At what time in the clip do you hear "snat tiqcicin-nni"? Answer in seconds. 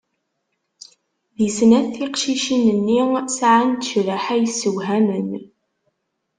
1.57-3.01